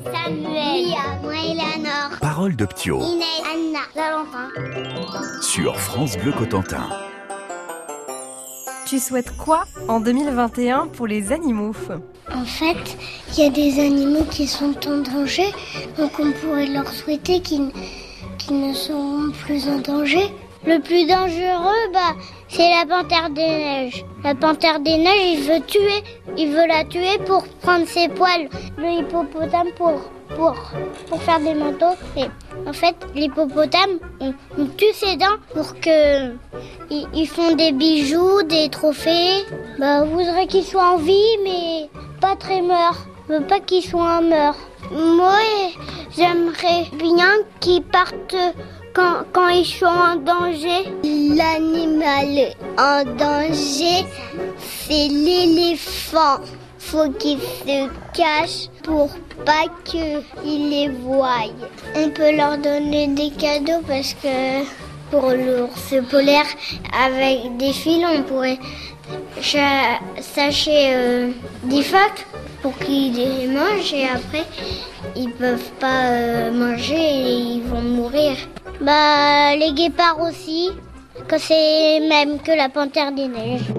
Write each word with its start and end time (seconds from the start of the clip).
Samuel, 0.00 0.84
Lia, 0.84 1.20
moi 1.22 1.34
Eleanor, 1.34 2.18
Parole 2.20 2.56
de 2.56 2.64
Ptio 2.64 3.00
Inès, 3.00 3.42
Anna, 3.52 3.80
Valentin. 3.94 4.48
sur 5.42 5.78
France 5.78 6.16
Bleu 6.16 6.32
Cotentin. 6.32 6.88
Tu 8.86 8.98
souhaites 8.98 9.36
quoi 9.36 9.64
en 9.88 10.00
2021 10.00 10.86
pour 10.88 11.06
les 11.06 11.32
animaux? 11.32 11.74
En 12.34 12.44
fait, 12.44 12.96
il 13.32 13.44
y 13.44 13.46
a 13.46 13.50
des 13.50 13.80
animaux 13.80 14.24
qui 14.30 14.46
sont 14.46 14.74
en 14.88 14.98
danger, 14.98 15.52
donc 15.98 16.12
on 16.18 16.32
pourrait 16.32 16.66
leur 16.66 16.88
souhaiter 16.88 17.40
qu'ils 17.40 17.70
qu'ils 18.38 18.66
ne 18.68 18.72
seront 18.72 19.30
plus 19.44 19.68
en 19.68 19.78
danger. 19.78 20.32
Le 20.64 20.78
plus 20.80 21.06
dangereux, 21.06 21.92
bah, 21.92 22.11
c'est 22.52 22.68
la 22.68 22.84
panthère 22.86 23.30
des 23.30 23.48
neiges. 23.48 24.04
La 24.22 24.34
panthère 24.34 24.78
des 24.80 24.98
neiges, 24.98 25.38
il 25.38 25.40
veut 25.40 25.60
tuer, 25.66 26.02
il 26.36 26.50
veut 26.50 26.66
la 26.66 26.84
tuer 26.84 27.18
pour 27.24 27.46
prendre 27.62 27.86
ses 27.86 28.08
poils. 28.08 28.48
Le 28.76 29.00
hippopotame 29.00 29.68
pour 29.78 31.22
faire 31.22 31.40
des 31.40 31.54
manteaux. 31.54 31.96
Et 32.16 32.24
en 32.66 32.72
fait, 32.72 32.94
l'hippopotame, 33.14 33.98
on, 34.20 34.66
tue 34.76 34.92
ses 34.92 35.16
dents 35.16 35.38
pour 35.54 35.74
que 35.80 36.34
ils, 36.90 37.26
font 37.26 37.54
des 37.54 37.72
bijoux, 37.72 38.42
des 38.42 38.68
trophées. 38.68 39.44
Bah, 39.78 40.02
on 40.02 40.06
voudrait 40.06 40.46
qu'ils 40.46 40.64
soient 40.64 40.92
en 40.92 40.98
vie, 40.98 41.38
mais 41.44 41.88
pas 42.20 42.36
très 42.36 42.60
morts. 42.60 43.06
On 43.28 43.38
veut 43.38 43.46
pas 43.46 43.60
qu'ils 43.60 43.82
soient 43.82 44.20
morts. 44.20 44.56
Moi, 44.90 45.38
j'aimerais 46.14 46.84
bien 46.98 47.32
qu'ils 47.60 47.82
partent 47.82 48.36
quand, 48.94 49.48
ils 49.48 49.64
sont 49.64 49.86
en 49.86 50.16
danger. 50.16 50.92
L'animal 51.04 52.54
en 52.78 53.04
danger, 53.16 54.06
c'est 54.58 55.08
l'éléphant. 55.08 56.38
Faut 56.78 57.10
qu'il 57.10 57.38
se 57.38 57.88
cache 58.12 58.68
pour 58.82 59.10
pas 59.46 59.66
qu'ils 59.84 60.70
les 60.70 60.88
voient. 60.88 61.48
On 61.94 62.10
peut 62.10 62.36
leur 62.36 62.58
donner 62.58 63.08
des 63.08 63.30
cadeaux 63.30 63.82
parce 63.86 64.14
que 64.14 64.64
pour 65.10 65.30
l'ours 65.30 65.94
polaire, 66.10 66.46
avec 66.92 67.56
des 67.56 67.72
fils, 67.72 68.04
on 68.04 68.22
pourrait 68.22 68.58
sacher 69.40 70.94
euh, 70.94 71.30
des 71.64 71.82
phoques 71.82 72.26
pour 72.62 72.76
qu'ils 72.78 73.14
les 73.14 73.46
mangent 73.46 73.92
et 73.92 74.04
après 74.04 74.44
ils 75.16 75.30
peuvent 75.30 75.70
pas 75.80 76.06
euh, 76.06 76.50
manger 76.50 76.94
et 76.94 77.38
ils 77.56 77.62
vont 77.62 77.82
mourir. 77.82 78.36
Bah 78.82 79.54
les 79.54 79.72
guépards 79.74 80.20
aussi, 80.20 80.70
que 81.28 81.38
c'est 81.38 82.00
même 82.00 82.40
que 82.40 82.50
la 82.50 82.68
panthère 82.68 83.12
des 83.12 83.28
neiges. 83.28 83.70